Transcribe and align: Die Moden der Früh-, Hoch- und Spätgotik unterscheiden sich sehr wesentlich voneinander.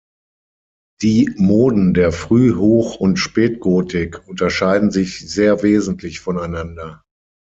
Die 1.03 1.31
Moden 1.37 1.93
der 1.93 2.11
Früh-, 2.11 2.55
Hoch- 2.55 2.95
und 2.95 3.17
Spätgotik 3.17 4.27
unterscheiden 4.27 4.89
sich 4.89 5.19
sehr 5.29 5.61
wesentlich 5.61 6.19
voneinander. 6.21 7.03